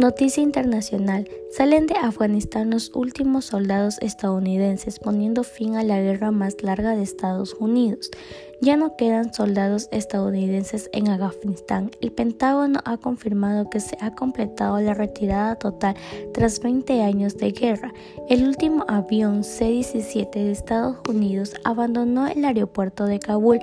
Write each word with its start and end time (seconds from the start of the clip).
Noticia 0.00 0.42
internacional. 0.42 1.28
Salen 1.50 1.86
de 1.86 1.94
Afganistán 1.94 2.70
los 2.70 2.90
últimos 2.94 3.44
soldados 3.44 3.98
estadounidenses 4.00 4.98
poniendo 4.98 5.44
fin 5.44 5.76
a 5.76 5.82
la 5.82 6.00
guerra 6.00 6.30
más 6.30 6.62
larga 6.62 6.96
de 6.96 7.02
Estados 7.02 7.52
Unidos. 7.60 8.10
Ya 8.62 8.78
no 8.78 8.96
quedan 8.96 9.34
soldados 9.34 9.88
estadounidenses 9.92 10.88
en 10.94 11.08
Afganistán. 11.08 11.90
El 12.00 12.12
Pentágono 12.12 12.80
ha 12.86 12.96
confirmado 12.96 13.68
que 13.68 13.80
se 13.80 13.98
ha 14.00 14.14
completado 14.14 14.80
la 14.80 14.94
retirada 14.94 15.56
total 15.56 15.94
tras 16.32 16.60
20 16.60 17.02
años 17.02 17.36
de 17.36 17.52
guerra. 17.52 17.92
El 18.30 18.48
último 18.48 18.86
avión 18.88 19.44
C-17 19.44 20.30
de 20.32 20.52
Estados 20.52 20.96
Unidos 21.10 21.52
abandonó 21.64 22.26
el 22.26 22.42
aeropuerto 22.46 23.04
de 23.04 23.18
Kabul 23.18 23.60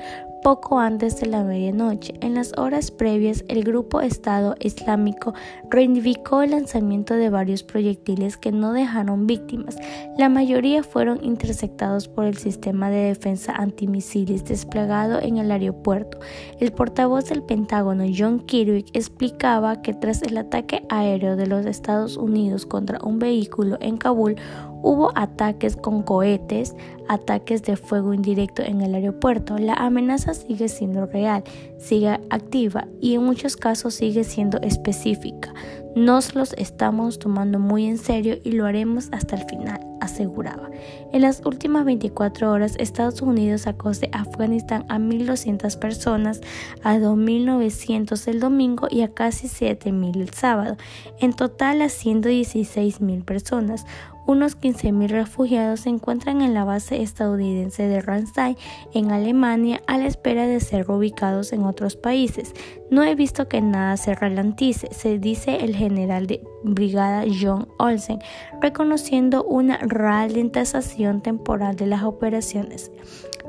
poco 0.47 0.79
antes 0.79 1.19
de 1.19 1.25
la 1.25 1.43
medianoche. 1.43 2.13
En 2.21 2.33
las 2.33 2.53
horas 2.57 2.89
previas, 2.89 3.43
el 3.49 3.65
grupo 3.65 3.99
Estado 3.99 4.55
Islámico 4.61 5.33
reivindicó 5.69 6.41
el 6.41 6.51
lanzamiento 6.51 7.15
de 7.15 7.29
varios 7.29 7.63
proyectiles 7.63 8.37
que 8.37 8.53
no 8.53 8.71
dejaron 8.71 9.27
víctimas. 9.27 9.75
La 10.17 10.29
mayoría 10.29 10.83
fueron 10.83 11.21
interceptados 11.21 12.07
por 12.07 12.23
el 12.23 12.37
sistema 12.37 12.89
de 12.89 13.07
defensa 13.07 13.55
antimisiles 13.57 14.45
desplegado 14.45 15.19
en 15.21 15.37
el 15.37 15.51
aeropuerto. 15.51 16.17
El 16.61 16.71
portavoz 16.71 17.27
del 17.27 17.43
Pentágono, 17.43 18.05
John 18.17 18.39
Kirby, 18.39 18.85
explicaba 18.93 19.81
que 19.81 19.93
tras 19.93 20.21
el 20.21 20.37
ataque 20.37 20.85
aéreo 20.87 21.35
de 21.35 21.47
los 21.47 21.65
Estados 21.65 22.15
Unidos 22.15 22.65
contra 22.65 22.99
un 23.03 23.19
vehículo 23.19 23.77
en 23.81 23.97
Kabul, 23.97 24.37
Hubo 24.81 25.11
ataques 25.15 25.75
con 25.75 26.03
cohetes, 26.03 26.75
ataques 27.07 27.63
de 27.63 27.77
fuego 27.77 28.13
indirecto 28.13 28.61
en 28.61 28.81
el 28.81 28.95
aeropuerto. 28.95 29.57
La 29.57 29.73
amenaza 29.73 30.33
sigue 30.33 30.69
siendo 30.69 31.05
real, 31.05 31.43
sigue 31.77 32.19
activa 32.29 32.87
y 33.01 33.15
en 33.15 33.23
muchos 33.23 33.57
casos 33.57 33.95
sigue 33.95 34.23
siendo 34.23 34.59
específica. 34.61 35.53
Nos 35.95 36.35
los 36.35 36.53
estamos 36.53 37.17
tomando 37.17 37.57
muy 37.57 37.87
en 37.87 37.97
serio 37.97 38.37
y 38.43 38.51
lo 38.51 38.67
haremos 38.67 39.09
hasta 39.11 39.35
el 39.35 39.45
final, 39.45 39.79
aseguraba. 39.99 40.69
En 41.11 41.21
las 41.21 41.43
últimas 41.43 41.85
24 41.85 42.51
horas, 42.51 42.75
Estados 42.77 43.23
Unidos 43.23 43.61
sacó 43.61 43.89
de 43.91 44.09
Afganistán 44.11 44.85
a 44.89 44.99
1.200 44.99 45.79
personas, 45.79 46.41
a 46.83 46.97
2.900 46.97 48.27
el 48.27 48.39
domingo 48.39 48.87
y 48.91 49.01
a 49.01 49.07
casi 49.07 49.47
7.000 49.47 50.21
el 50.21 50.29
sábado. 50.29 50.77
En 51.19 51.33
total, 51.33 51.81
a 51.81 51.87
116.000 51.87 53.25
personas. 53.25 53.85
Unos 54.27 54.59
15.000 54.59 55.07
refugiados 55.07 55.79
se 55.79 55.89
encuentran 55.89 56.41
en 56.41 56.53
la 56.53 56.65
base 56.65 57.01
estadounidense 57.01 57.87
de 57.87 58.01
Ramstein 58.01 58.57
en 58.93 59.11
Alemania 59.11 59.81
a 59.87 59.97
la 59.97 60.05
espera 60.05 60.45
de 60.45 60.59
ser 60.59 60.85
reubicados 60.85 61.53
en 61.53 61.63
otros 61.63 61.95
países. 61.95 62.53
No 62.91 63.03
he 63.03 63.15
visto 63.15 63.47
que 63.47 63.61
nada 63.61 63.95
se 63.95 64.15
ralentice, 64.15 64.89
se 64.91 65.17
dice 65.17 65.63
el 65.63 65.77
general 65.77 66.27
de 66.27 66.43
brigada 66.63 67.23
John 67.41 67.69
Olsen, 67.79 68.19
reconociendo 68.61 69.45
una 69.45 69.77
ralentización 69.77 71.21
temporal 71.21 71.77
de 71.77 71.87
las 71.87 72.03
operaciones. 72.03 72.91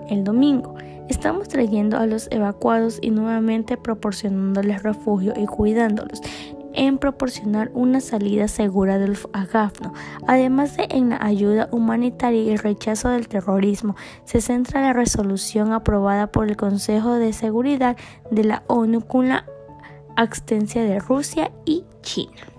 El 0.09 0.23
domingo, 0.23 0.77
Estamos 1.09 1.49
trayendo 1.49 1.97
a 1.97 2.05
los 2.05 2.29
evacuados 2.31 2.99
y 3.01 3.11
nuevamente 3.11 3.79
proporcionándoles 3.79 4.83
refugio 4.83 5.33
y 5.34 5.47
cuidándolos 5.47 6.21
en 6.79 6.98
proporcionar 6.98 7.71
una 7.75 8.01
salida 8.01 8.47
segura 8.47 8.98
del 8.98 9.19
Afgano. 9.33 9.93
Además 10.27 10.77
de 10.77 10.87
en 10.91 11.11
la 11.11 11.19
ayuda 11.21 11.69
humanitaria 11.73 12.41
y 12.41 12.51
el 12.51 12.59
rechazo 12.59 13.09
del 13.09 13.27
terrorismo, 13.27 13.97
se 14.25 14.41
centra 14.41 14.81
la 14.81 14.93
resolución 14.93 15.73
aprobada 15.73 16.29
por 16.29 16.49
el 16.49 16.56
Consejo 16.56 17.15
de 17.15 17.33
Seguridad 17.33 17.97
de 18.31 18.45
la 18.45 18.62
ONU 18.69 19.01
con 19.01 19.29
la 19.29 19.45
abstencia 20.17 20.84
de 20.84 21.01
Rusia 21.01 21.51
y 21.65 21.84
China. 22.03 22.58